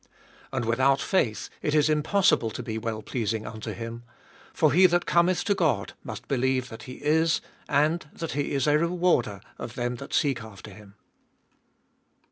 6. 0.03 0.09
And 0.51 0.65
without 0.65 0.99
faith 0.99 1.47
it 1.61 1.75
is 1.75 1.87
impossible 1.87 2.49
to 2.49 2.63
be 2.63 2.79
well 2.79 3.03
pleasing 3.03 3.45
unto 3.45 3.71
him: 3.71 4.01
for 4.51 4.71
he 4.73 4.87
that 4.87 5.05
cometh 5.05 5.43
to 5.43 5.53
God 5.53 5.93
must 6.03 6.27
believe 6.27 6.69
that 6.69 6.81
he 6.89 6.93
is, 6.93 7.39
and 7.69 8.07
that 8.11 8.31
he 8.31 8.53
is 8.53 8.65
a 8.65 8.79
rewarder 8.79 9.41
of 9.59 9.75
them 9.75 9.97
that 9.97 10.11
seek 10.15 10.41
after 10.43 10.71
him. 10.71 10.95